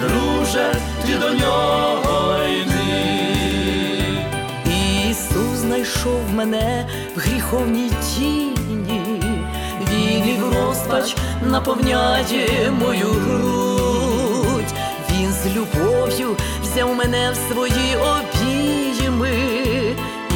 [0.00, 0.74] друже,
[1.06, 3.14] ти до нього йди.
[5.10, 6.86] Ісус знайшов мене
[7.16, 7.91] в гріховній
[10.92, 14.74] розпач наповняє мою грудь,
[15.10, 19.36] Він з любов'ю взяв мене в свої обійми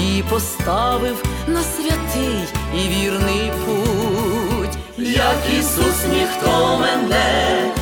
[0.00, 2.44] і поставив на святий
[2.74, 4.78] і вірний путь.
[4.98, 7.72] Як Ісус ніхто мене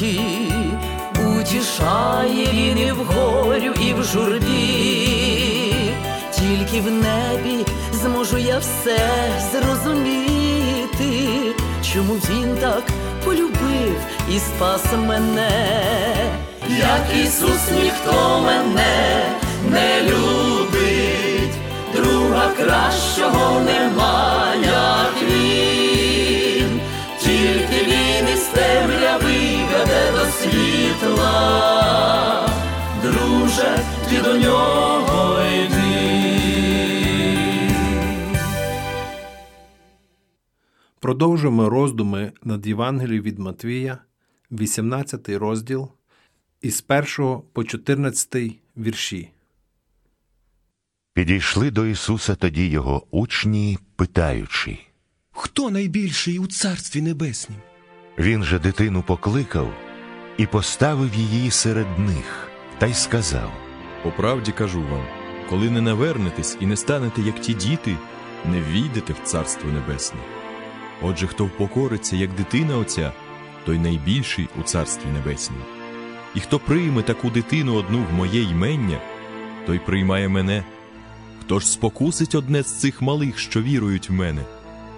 [0.00, 0.20] обітниці,
[1.16, 5.74] утішає він і в горю, і в журбі,
[6.32, 8.98] тільки в небі зможу я все
[9.52, 11.38] зрозуміти,
[11.92, 12.82] чому він так
[13.24, 13.96] полюбив
[14.30, 15.50] і спас мене,
[16.68, 19.24] як Ісус ніхто мене
[19.70, 21.54] не любить,
[21.94, 25.99] друга кращого нема, як він,
[27.82, 31.30] він із темряви веде до світла,
[33.02, 35.90] друже, ти до нього йди.
[41.00, 43.98] Продовжуємо роздуми над Євангелією від Матвія,
[44.52, 45.88] 18 розділ,
[46.62, 46.84] із
[47.18, 48.36] 1 по 14
[48.76, 49.30] вірші.
[51.12, 54.78] Підійшли до Ісуса тоді його учні, питаючи.
[55.30, 57.58] Хто найбільший у Царстві Небеснім?
[58.20, 59.72] Він же дитину покликав
[60.36, 62.48] і поставив її серед них,
[62.78, 63.52] та й сказав.
[64.02, 65.04] По правді кажу вам,
[65.48, 67.96] коли не навернетесь і не станете, як ті діти,
[68.44, 70.20] не війдете в Царство Небесне.
[71.02, 73.12] Отже, хто впокориться, як дитина оця,
[73.64, 75.60] той найбільший у Царстві Небеснім.
[76.34, 78.98] І хто прийме таку дитину одну в моє ймення,
[79.66, 80.64] той приймає мене.
[81.40, 84.42] Хто ж спокусить одне з цих малих, що вірують в мене,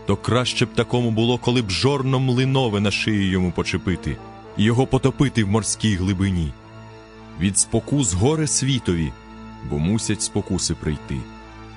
[0.06, 4.16] то краще б такому було, коли б жорно млинове на шию йому почепити
[4.56, 6.52] і його потопити в морській глибині.
[7.40, 9.12] Від спокус горе світові,
[9.70, 11.16] бо мусять спокуси прийти.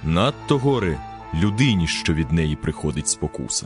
[0.03, 0.99] Надто горе
[1.33, 3.65] людині, що від неї приходить спокуса.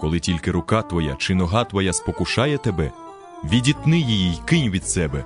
[0.00, 2.92] Коли тільки рука твоя чи нога твоя спокушає тебе,
[3.44, 5.24] відітни її й кинь від себе.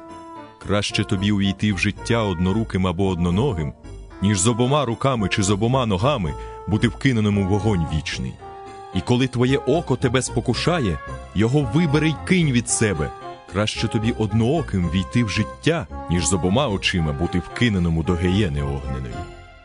[0.59, 3.73] Краще тобі увійти в життя одноруким або одноногим,
[4.23, 6.35] ніж з обома руками чи з обома ногами
[6.69, 8.33] бути вкиненим у вогонь вічний.
[8.95, 10.99] І коли твоє око тебе спокушає,
[11.35, 13.11] його вибери й кинь від себе.
[13.53, 19.15] Краще тобі однооким війти в життя, ніж з обома очима бути вкиненому до геєни огненої.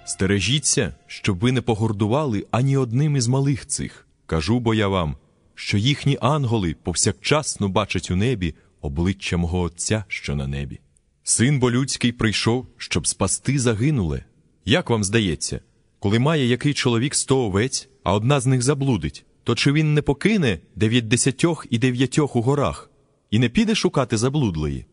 [0.06, 4.08] Стережіться, щоб ви не погордували ані одним із малих цих.
[4.26, 5.16] Кажу бо я вам,
[5.56, 10.80] що їхні анголи повсякчасно бачать у небі обличчя мого Отця, що на небі.
[11.24, 14.26] Син бо людський прийшов, щоб спасти загинуле.
[14.66, 15.60] Як вам здається,
[16.00, 20.02] коли має який чоловік сто овець, а одна з них заблудить, то чи він не
[20.02, 22.90] покине дев'ятдесятьох і дев'ятьох у горах,
[23.32, 24.86] і не піде шукати заблудлої?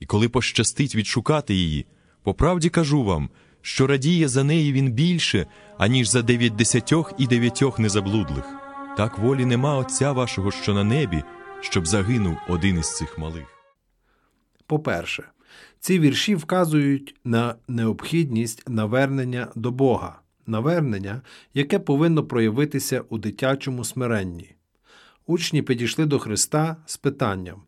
[0.00, 1.86] І коли пощастить відшукати її,
[2.22, 3.30] по правді кажу вам,
[3.62, 5.46] що радіє за неї він більше,
[5.78, 8.44] аніж за дев'ятдесятьох і дев'ятьох незаблудлих.
[8.96, 11.22] Так волі нема Отця вашого, що на небі,
[11.60, 13.46] щоб загинув один із цих малих.
[14.66, 15.24] По-перше,
[15.84, 21.22] ці вірші вказують на необхідність навернення до Бога, навернення,
[21.54, 24.54] яке повинно проявитися у дитячому смиренні.
[25.26, 27.62] Учні підійшли до Христа з питанням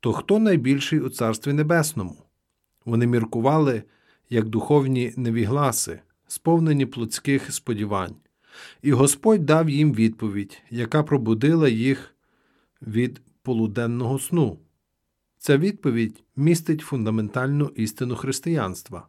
[0.00, 2.16] То хто найбільший у Царстві Небесному?
[2.84, 3.82] Вони міркували,
[4.30, 8.16] як духовні невігласи, сповнені плотських сподівань,
[8.82, 12.14] і Господь дав їм відповідь, яка пробудила їх
[12.82, 14.58] від полуденного сну.
[15.38, 19.06] Ця відповідь містить фундаментальну істину християнства.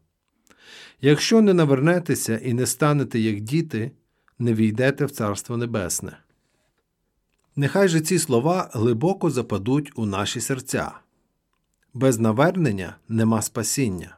[1.02, 3.92] Якщо не навернетеся і не станете як діти,
[4.40, 6.18] не війдете в Царство Небесне.
[7.56, 10.92] Нехай же ці слова глибоко западуть у наші серця.
[11.94, 14.18] Без навернення нема спасіння.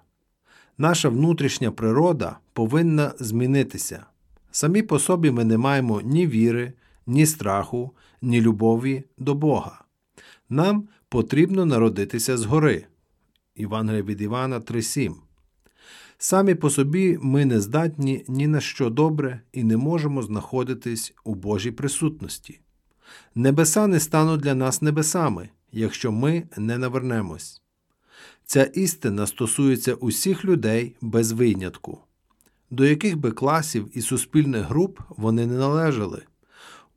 [0.78, 4.06] Наша внутрішня природа повинна змінитися.
[4.52, 6.74] Самі по собі ми не маємо ні віри,
[7.08, 7.92] ні страху,
[8.22, 9.84] ні любові до Бога.
[10.50, 12.86] Нам потрібно народитися згори.
[13.56, 15.14] Івангелія від Івана 3.7.
[16.18, 21.36] Самі по собі ми не здатні ні на що добре і не можемо знаходитись у
[21.36, 22.60] Божій присутності.
[23.36, 27.62] Небеса не стануть для нас небесами, якщо ми не навернемось.
[28.46, 32.00] Ця істина стосується усіх людей без винятку,
[32.70, 36.22] до яких би класів і суспільних груп вони не належали.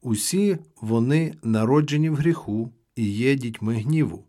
[0.02, 4.24] Усі вони народжені в гріху і є дітьми гніву.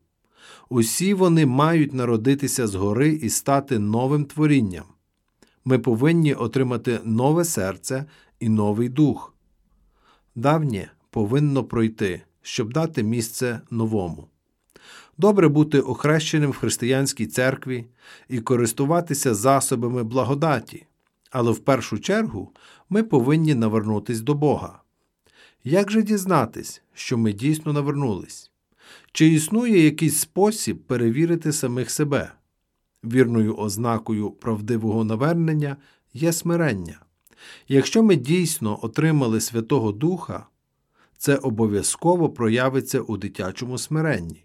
[0.70, 4.84] Усі вони мають народитися згори і стати новим творінням.
[5.66, 8.05] Ми повинні отримати нове серце
[8.39, 9.34] і новий дух.
[10.36, 14.28] Давнє повинно пройти, щоб дати місце новому.
[15.18, 17.86] Добре бути охрещеним в християнській церкві
[18.30, 20.86] і користуватися засобами благодаті,
[21.32, 22.51] але в першу чергу
[22.89, 24.82] ми повинні навернутись до Бога.
[25.63, 28.51] Як же дізнатись, що ми дійсно навернулись?
[29.16, 32.32] Чи існує якийсь спосіб перевірити самих себе?
[33.03, 35.78] Вірною ознакою правдивого навернення
[36.13, 36.99] є смирення.
[37.68, 40.47] Якщо ми дійсно отримали Святого Духа,
[41.18, 44.43] це обов'язково проявиться у дитячому смиренні.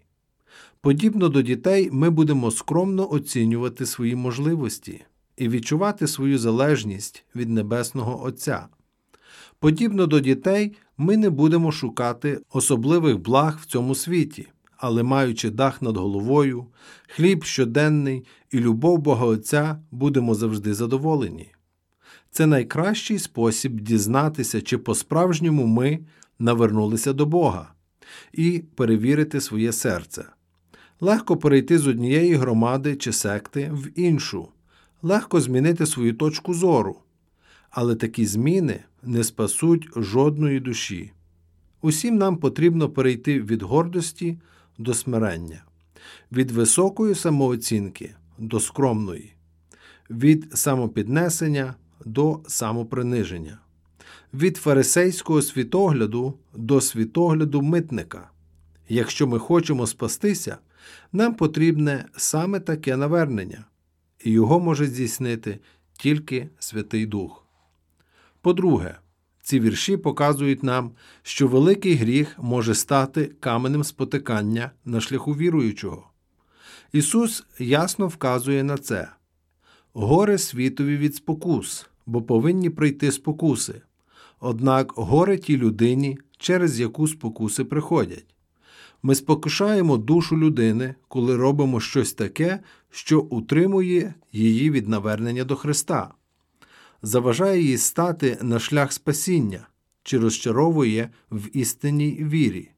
[0.81, 5.05] Подібно до дітей, ми будемо скромно оцінювати свої можливості
[5.37, 8.67] і відчувати свою залежність від Небесного Отця.
[9.59, 14.47] Подібно до дітей, ми не будемо шукати особливих благ в цьому світі,
[14.81, 16.65] але маючи дах над головою,
[17.07, 21.51] хліб щоденний і любов Бога Отця, будемо завжди задоволені.
[22.31, 25.99] Це найкращий спосіб дізнатися, чи по-справжньому ми
[26.39, 27.73] навернулися до Бога,
[28.33, 30.25] і перевірити своє серце.
[30.99, 34.47] Легко перейти з однієї громади чи секти в іншу,
[35.01, 36.97] легко змінити свою точку зору,
[37.69, 41.11] але такі зміни не спасуть жодної душі.
[41.81, 44.37] Усім нам потрібно перейти від гордості
[44.81, 45.63] до смирення,
[46.31, 49.33] від високої самооцінки до скромної,
[50.09, 51.75] від самопіднесення
[52.05, 53.57] до самоприниження,
[54.33, 58.29] від фарисейського світогляду до світогляду митника.
[58.89, 60.57] Якщо ми хочемо спастися,
[61.11, 63.65] нам потрібне саме таке навернення,
[64.23, 65.59] і його може здійснити
[65.93, 67.45] тільки Святий Дух.
[68.41, 68.95] По-друге,
[69.41, 70.91] ці вірші показують нам,
[71.23, 76.07] що великий гріх може стати каменем спотикання на шляху віруючого.
[76.93, 79.09] Ісус ясно вказує на це
[79.93, 83.81] горе світові від спокус, бо повинні прийти спокуси.
[84.39, 88.35] Однак горе тій людині, через яку спокуси приходять.
[89.03, 96.13] Ми спокушаємо душу людини, коли робимо щось таке, що утримує її від навернення до Христа,
[97.01, 99.67] заважає їй стати на шлях спасіння
[100.03, 102.71] чи розчаровує в істинній вірі.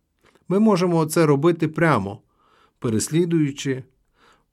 [0.48, 2.22] Ми можемо це робити прямо,
[2.80, 3.84] переслідуючи,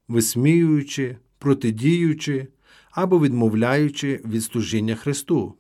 [0.09, 2.49] висміюючи, протидіючи
[2.91, 5.55] або відмовляючи від служіння Христу.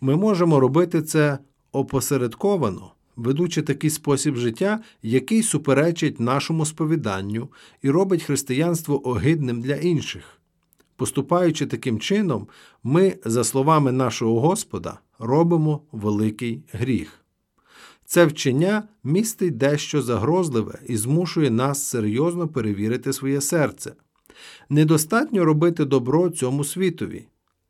[0.00, 1.38] Ми можемо робити це
[1.72, 7.48] опосередковано, ведучи такий спосіб життя, який суперечить нашому сповіданню
[7.82, 10.35] і робить християнство огидним для інших.
[10.96, 12.48] Поступаючи таким чином,
[12.82, 17.24] ми, за словами нашого Господа, робимо великий гріх.
[18.04, 23.92] Це вчення містить дещо загрозливе і змушує нас серйозно перевірити своє серце.
[24.68, 27.28] Недостатньо робити добро цьому світові.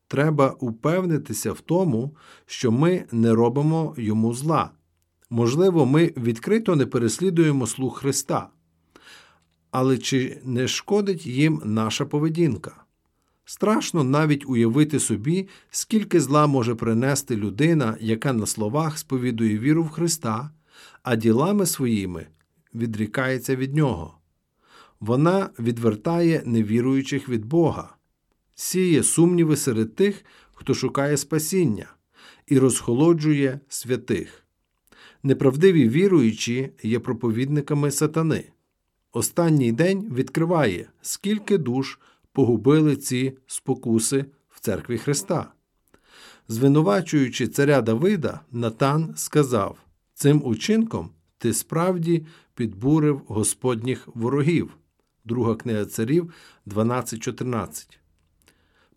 [0.09, 2.17] Треба упевнитися в тому,
[2.47, 4.71] що ми не робимо йому зла.
[5.31, 8.49] Можливо, ми відкрито не переслідуємо слух Христа.
[9.71, 12.86] Але чи не шкодить їм наша поведінка?
[13.49, 19.89] Страшно навіть уявити собі, скільки зла може принести людина, яка на словах сповідує віру в
[19.89, 20.51] Христа,
[21.03, 22.27] а ділами своїми
[22.75, 24.19] відрікається від Нього.
[25.01, 27.97] Вона відвертає невіруючих від Бога,
[28.55, 31.87] сіє сумніви серед тих, хто шукає спасіння,
[32.47, 34.43] і розхолоджує святих.
[35.23, 38.45] Неправдиві віруючі є проповідниками сатани.
[39.13, 41.99] Останній день відкриває, скільки душ
[42.37, 45.53] погубили ці спокуси в церкві Христа.
[46.49, 49.79] Звинувачуючи царя Давида, Натан сказав:
[50.15, 54.77] Цим учинком ти справді підбурив Господніх ворогів.
[55.25, 56.33] Друга книга царів
[56.67, 57.87] 12.14.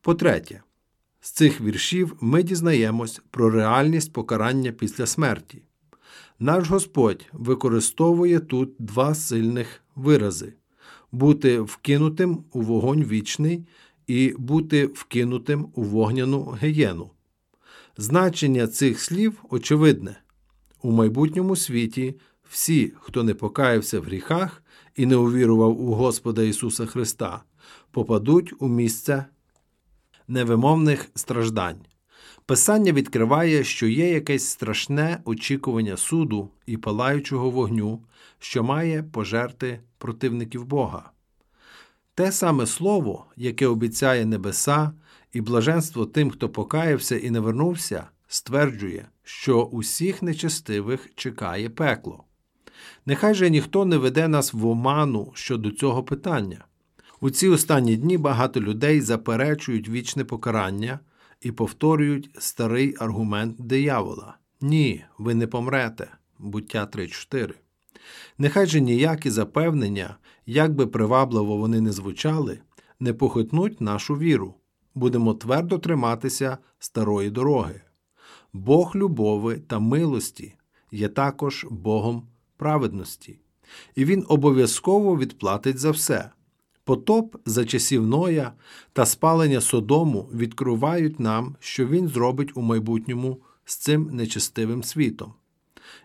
[0.02, 0.62] По-третє,
[1.22, 5.62] з цих віршів ми дізнаємось про реальність покарання після смерті.
[6.40, 10.54] Наш Господь використовує тут два сильних вирази
[11.12, 13.68] бути вкинутим у вогонь вічний
[14.08, 17.12] і бути вкинутим у вогняну гієну.
[17.98, 20.22] Значення цих слів очевидне
[20.82, 22.16] у майбутньому світі
[22.50, 24.64] всі, хто не покаявся в гріхах
[24.96, 27.44] і не увірував у Господа Ісуса Христа,
[27.92, 29.26] попадуть у місце
[30.28, 31.89] невимовних страждань.
[32.46, 38.04] Писання відкриває, що є якесь страшне очікування суду і палаючого вогню,
[38.40, 41.12] що має пожерти противників Бога.
[42.16, 44.92] Те саме слово, яке обіцяє небеса
[45.34, 52.24] і блаженство тим, хто покаявся і не вернувся, стверджує, що усіх нечестивих чекає пекло.
[53.06, 56.66] Нехай же ніхто не веде нас в оману щодо цього питання.
[57.22, 61.00] У ці останні дні багато людей заперечують вічне покарання
[61.42, 66.08] і повторюють старий аргумент диявола Ні, ви не помрете.
[66.40, 67.54] Буття 3.4.
[68.38, 72.60] Нехай же ніякі запевнення, як би привабливо вони не звучали,
[73.00, 74.56] не похитнуть нашу віру.
[74.96, 77.82] Будемо твердо триматися старої дороги.
[78.54, 80.56] Бог любови та милості
[80.92, 82.28] є також Богом
[82.58, 83.40] праведності,
[83.96, 86.32] і Він обов'язково відплатить за все.
[86.90, 88.52] Потоп за часів Ноя
[88.94, 95.34] та спалення Содому відкривають нам, що він зробить у майбутньому з цим нечестивим світом.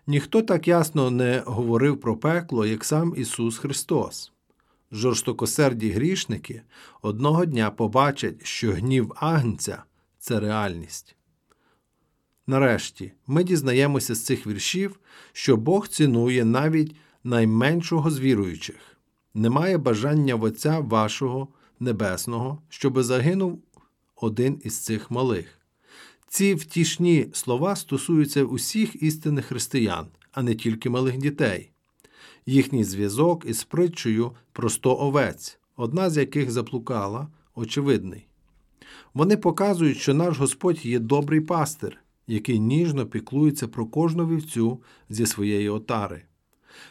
[0.07, 4.31] Ніхто так ясно не говорив про пекло, як сам Ісус Христос.
[4.91, 6.61] Жорстокосерді грішники
[7.01, 9.83] одного дня побачать, що гнів агнця
[10.19, 11.15] це реальність.
[12.47, 14.99] Нарешті ми дізнаємося з цих віршів,
[15.33, 18.94] що Бог цінує навіть найменшого з віруючих.
[19.37, 21.47] Немає бажання в Отця вашого
[21.79, 23.59] Небесного, щоби загинув
[24.15, 25.59] один із цих малих.
[26.27, 31.71] Ці втішні слова стосуються усіх істинних християн, а не тільки малих дітей.
[32.45, 38.27] Їхній зв'язок із притчею про сто овець, одна з яких заплукала, очевидний.
[39.13, 45.25] Вони показують, що наш Господь є добрий пастир, який ніжно піклується про кожну вівцю зі
[45.25, 46.23] своєї отари.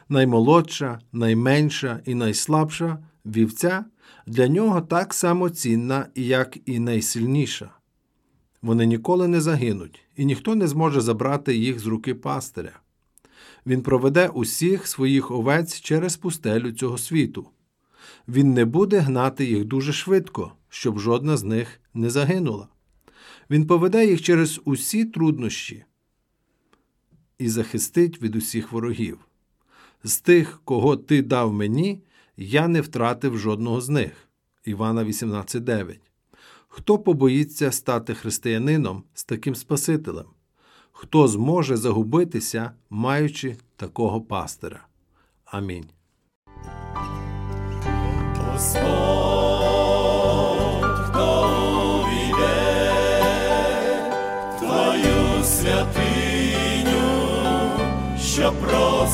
[0.08, 3.84] Наймолодша, найменша і найслабша вівця
[4.26, 7.70] для нього так само цінна, як і найсильніша.
[8.62, 12.80] Вони ніколи не загинуть, і ніхто не зможе забрати їх з руки пастиря.
[13.66, 17.48] Він проведе усіх своїх овець через пустелю цього світу.
[18.28, 22.68] Він не буде гнати їх дуже швидко, щоб жодна з них не загинула.
[23.50, 25.84] Він поведе їх через усі труднощі
[27.38, 29.18] і захистить від усіх ворогів.
[30.04, 32.02] З тих, кого ти дав мені,
[32.36, 34.12] я не втратив жодного з них.
[34.64, 35.96] Івана 18.9.
[36.68, 40.26] Хто побоїться стати християнином з таким Спасителем?
[40.92, 44.86] Хто зможе загубитися, маючи такого пастира?
[45.44, 45.86] Амінь.
[58.74, 59.06] Що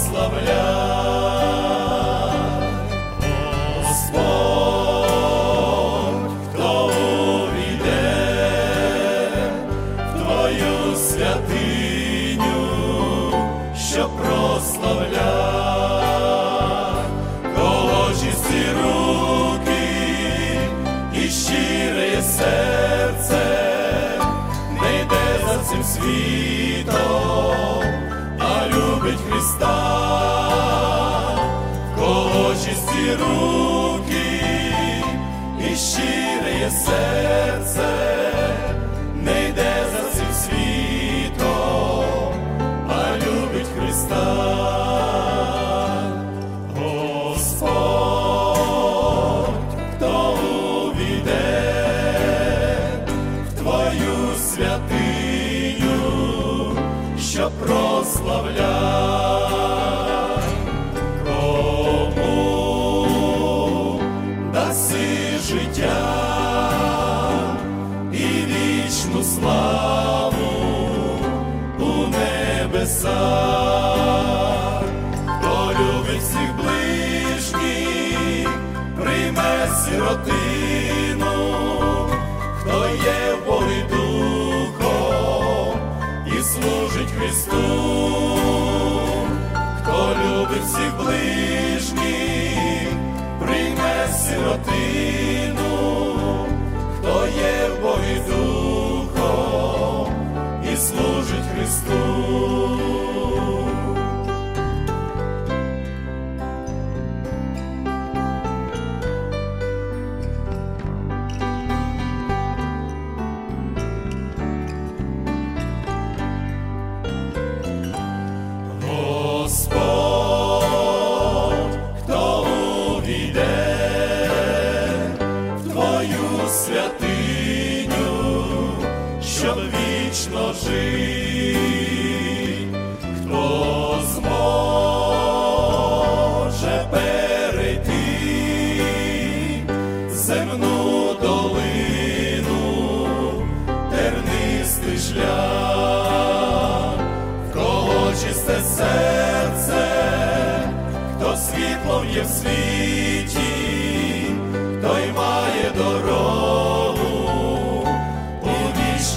[58.10, 59.09] прославляє,
[90.50, 91.69] любить всіх ближніх,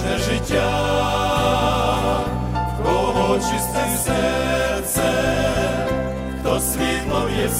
[0.04, 0.70] вічне життя,
[2.78, 5.02] в кого чисте серце,
[6.40, 7.54] хто світлом є в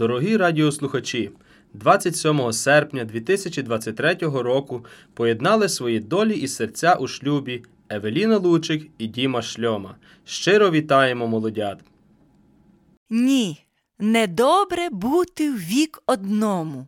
[0.00, 1.30] Дорогі радіослухачі,
[1.72, 4.84] 27 серпня 2023 року
[5.14, 9.96] поєднали свої долі і серця у шлюбі Евеліна Лучик і Діма Шльома.
[10.24, 11.78] Щиро вітаємо молодят!
[13.10, 13.66] Ні,
[13.98, 16.86] недобре бути в вік одному.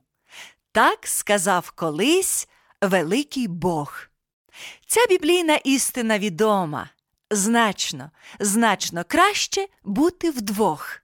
[0.73, 2.49] Так сказав колись
[2.83, 4.07] великий Бог.
[4.87, 6.91] Ця біблійна істина відома.
[7.31, 8.11] Значно,
[8.41, 11.03] значно краще бути вдвох.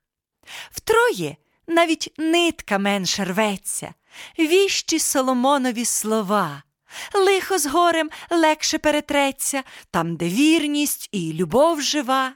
[0.71, 1.37] Втроє
[1.69, 3.95] навіть нитка менше рветься,
[4.39, 6.63] віщі Соломонові слова.
[7.15, 12.33] Лихо з горем легше перетреться, там, де вірність і любов жива.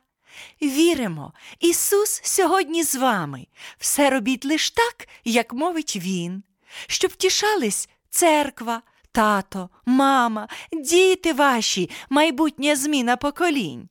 [0.63, 3.47] Віримо, Ісус сьогодні з вами.
[3.79, 6.43] Все робіть лиш так, як мовить Він,
[6.87, 13.89] щоб втішались церква, тато, мама, діти ваші, майбутня зміна поколінь.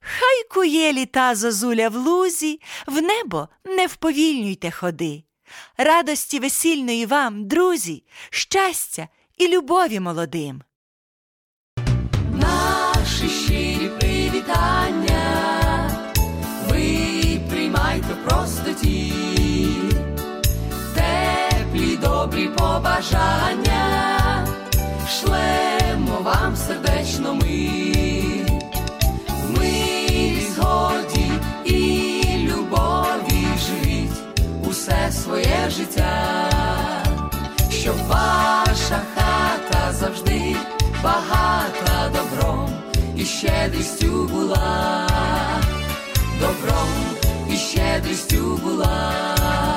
[0.00, 5.22] Хай кує літа зозуля в лузі, в небо не вповільнюйте ходи.
[5.76, 9.08] Радості весільної вам, друзі, щастя
[9.38, 10.62] і любові молодим.
[12.32, 15.20] Наші щирі привітання,
[16.68, 19.12] ви приймайте простоті,
[20.94, 24.46] теплі добрі побажання,
[25.08, 27.85] шлемо вам сердечно ми,
[35.70, 36.50] життя,
[37.70, 40.56] щоб ваша хата завжди
[41.04, 42.70] багата добром
[43.16, 45.08] і щедрістю була,
[46.40, 46.88] добром
[47.50, 49.75] і щедрістю була.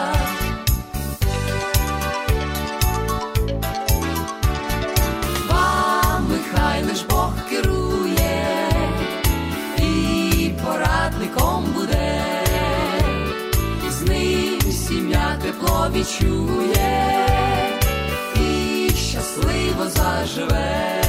[16.20, 17.28] Відчує
[18.36, 21.02] і щасливо заживе.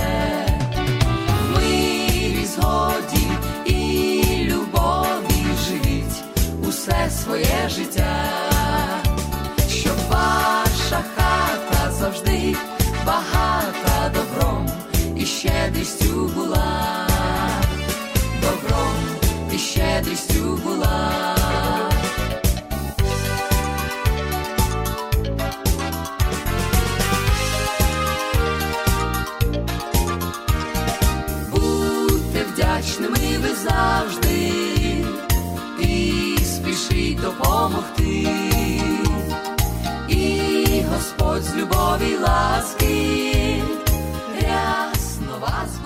[1.43, 3.27] В мирі, згоді
[3.65, 6.25] і любові живіть
[6.69, 8.15] усе своє життя,
[9.69, 12.57] щоб ваша хата завжди
[13.07, 14.69] багата добром
[15.17, 17.07] і щедрістю була,
[18.43, 18.95] добром
[19.55, 21.40] і щедрістю була.
[33.55, 34.53] Завжди
[35.81, 38.27] і спішіть допомогти.
[40.09, 43.63] І Господь з любові ласки
[44.43, 45.81] рясно вас.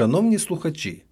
[0.00, 1.02] Шановні слухачі,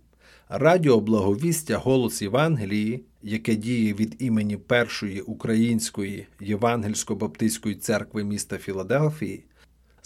[0.48, 9.44] Радіо Благовістя Голос Євангелії, яке діє від імені Першої Української Євангельсько-Баптистської церкви міста Філадельфії,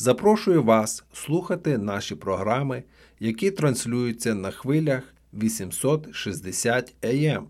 [0.02, 2.82] запрошує вас слухати наші програми,
[3.20, 7.44] які транслюються на хвилях 860 AM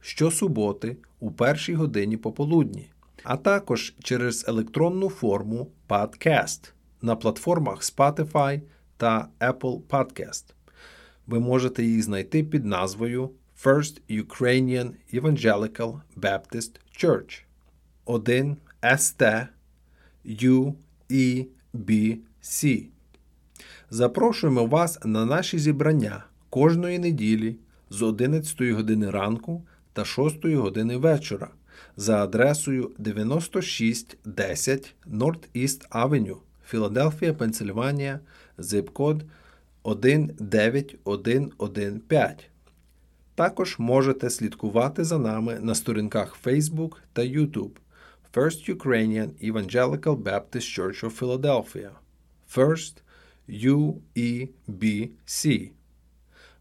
[0.00, 2.90] щосуботи у першій годині пополудні,
[3.22, 8.60] а також через електронну форму Podcast на платформах Spotify
[8.96, 10.44] та Apple Podcast.
[11.26, 13.30] Ви можете їх знайти під назвою
[13.64, 16.70] First Ukrainian Evangelical Baptist
[17.02, 17.42] Church
[18.04, 19.46] 1 ST
[21.74, 22.86] UEBC.
[23.90, 27.56] Запрошуємо вас на наші зібрання кожної неділі
[27.90, 29.62] з 11 години ранку
[29.92, 31.48] та 6 години вечора
[31.96, 38.20] за адресою 9610 North East Avenue, Філадельфія, Пенсильванія,
[38.58, 39.24] зип-код
[39.84, 42.50] 19115.
[43.34, 47.70] Також можете слідкувати за нами на сторінках Facebook та YouTube
[48.34, 51.92] First Ukrainian Evangelical Baptist Church of Philadelphia
[52.48, 53.02] First
[53.48, 54.62] UEBC.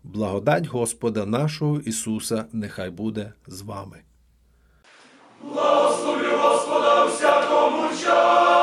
[0.03, 4.01] Благодать Господа нашого Ісуса нехай буде з вами.
[5.41, 8.62] Благослови Господа всякому часі,